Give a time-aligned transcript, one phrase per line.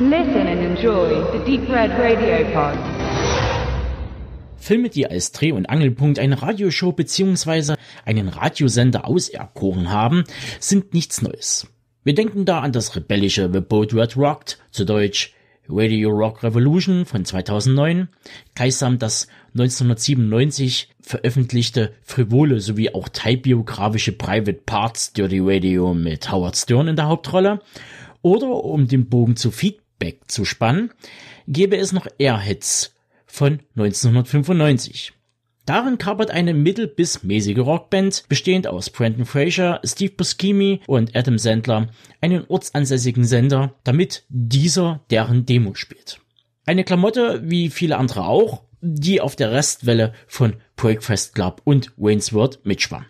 [0.00, 2.76] Listen and enjoy the Deep Red Radio Pod.
[4.56, 7.76] Filme, die als Dreh- und Angelpunkt eine Radioshow bzw.
[8.04, 10.24] einen Radiosender auserkoren haben,
[10.58, 11.68] sind nichts Neues.
[12.02, 15.32] Wir denken da an das rebellische The Boat Red Rocked, zu Deutsch
[15.68, 18.08] Radio Rock Revolution von 2009,
[18.56, 26.88] gleichsam das 1997 veröffentlichte frivole sowie auch teilbiografische Private Parts Dirty Radio mit Howard Stern
[26.88, 27.60] in der Hauptrolle
[28.22, 29.83] oder um den Bogen zu Feedback
[30.26, 30.90] zu spannen,
[31.48, 32.94] gäbe es noch Airhits
[33.26, 35.12] von 1995.
[35.66, 41.38] Darin kapert eine mittel- bis mäßige Rockband, bestehend aus Brandon Fraser, Steve Buscemi und Adam
[41.38, 41.88] Sandler,
[42.20, 46.20] einen ortsansässigen Sender, damit dieser deren Demo spielt.
[46.66, 52.34] Eine Klamotte, wie viele andere auch, die auf der Restwelle von Breakfast Club und Wayne's
[52.34, 53.06] World mitschwamm.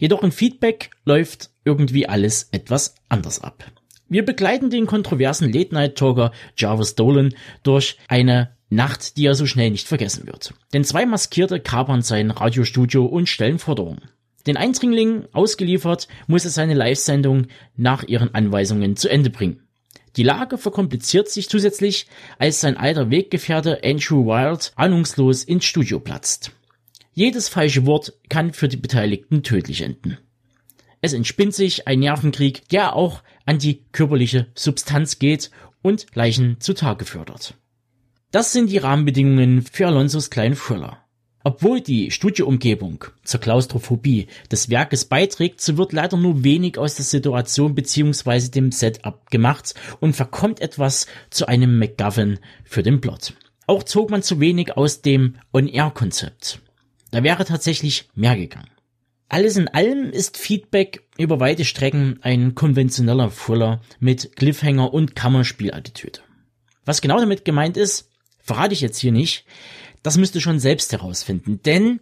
[0.00, 3.64] Jedoch im Feedback läuft irgendwie alles etwas anders ab.
[4.08, 9.86] Wir begleiten den kontroversen Late-Night-Talker Jarvis Dolan durch eine Nacht, die er so schnell nicht
[9.86, 10.54] vergessen wird.
[10.72, 14.02] Denn zwei Maskierte kapern sein Radiostudio und stellen Forderungen.
[14.46, 19.60] Den Eindringling ausgeliefert, muss er seine Live-Sendung nach ihren Anweisungen zu Ende bringen.
[20.16, 22.06] Die Lage verkompliziert sich zusätzlich,
[22.38, 26.52] als sein alter Weggefährte Andrew Wild ahnungslos ins Studio platzt.
[27.12, 30.18] Jedes falsche Wort kann für die Beteiligten tödlich enden.
[31.00, 35.50] Es entspinnt sich ein Nervenkrieg, der auch an die körperliche Substanz geht
[35.82, 37.54] und Leichen zutage fördert.
[38.30, 40.98] Das sind die Rahmenbedingungen für Alonsos kleinen Thriller.
[41.44, 47.04] Obwohl die Studioumgebung zur Klaustrophobie des Werkes beiträgt, so wird leider nur wenig aus der
[47.04, 48.48] Situation bzw.
[48.48, 53.34] dem Setup gemacht und verkommt etwas zu einem McGuffin für den Plot.
[53.66, 56.60] Auch zog man zu wenig aus dem On-Air-Konzept.
[57.12, 58.68] Da wäre tatsächlich mehr gegangen.
[59.28, 66.20] Alles in allem ist Feedback über weite Strecken ein konventioneller Thriller mit Cliffhanger und Kammerspielattitüde.
[66.86, 69.44] Was genau damit gemeint ist, verrate ich jetzt hier nicht.
[70.02, 72.00] Das müsst ihr schon selbst herausfinden, denn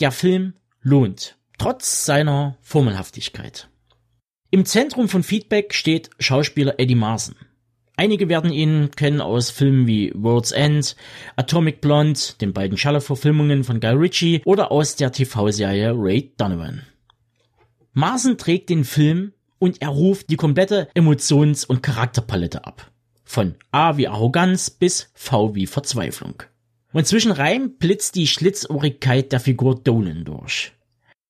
[0.00, 3.68] der Film lohnt, trotz seiner Formelhaftigkeit.
[4.50, 7.36] Im Zentrum von Feedback steht Schauspieler Eddie Marson.
[7.98, 10.94] Einige werden ihn kennen aus Filmen wie World's End,
[11.34, 16.82] Atomic Blonde, den beiden Schaller-Verfilmungen von Guy Ritchie oder aus der TV-Serie Ray Donovan.
[17.94, 22.88] Marson trägt den Film und er ruft die komplette Emotions- und Charakterpalette ab.
[23.24, 26.44] Von A wie Arroganz bis V wie Verzweiflung.
[26.92, 30.70] Und zwischen Reim blitzt die Schlitzohrigkeit der Figur Dolan durch.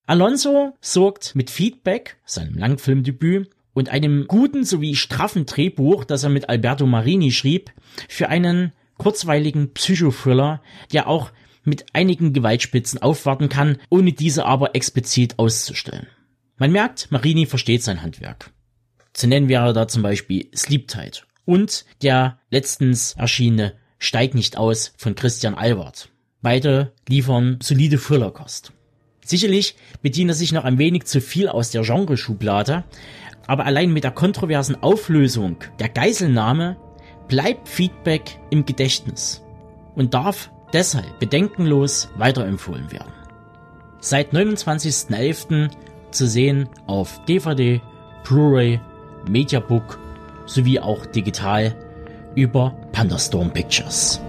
[0.04, 3.48] Alonso sorgt mit Feedback, seinem Langfilmdebüt,
[3.78, 7.72] und einem guten sowie straffen Drehbuch, das er mit Alberto Marini schrieb,
[8.08, 10.60] für einen kurzweiligen Psychothriller,
[10.92, 11.30] der auch
[11.64, 16.08] mit einigen Gewaltspitzen aufwarten kann, ohne diese aber explizit auszustellen.
[16.56, 18.50] Man merkt, Marini versteht sein Handwerk.
[19.12, 24.92] Zu nennen wäre da zum Beispiel Sleep Tight und der letztens erschienene Steig nicht aus
[24.96, 26.08] von Christian Albert.
[26.42, 28.72] Beide liefern solide Thrillerkost.
[29.28, 32.84] Sicherlich bedient er sich noch ein wenig zu viel aus der Genreschublade,
[33.46, 36.78] aber allein mit der kontroversen Auflösung der Geiselnahme
[37.28, 39.42] bleibt Feedback im Gedächtnis
[39.94, 43.12] und darf deshalb bedenkenlos weiterempfohlen werden.
[44.00, 45.72] Seit 29.11.
[46.10, 47.82] zu sehen auf DVD,
[48.24, 48.80] Blu-ray,
[49.28, 49.98] Mediabook
[50.46, 51.76] sowie auch digital
[52.34, 54.22] über Pandastorm Pictures.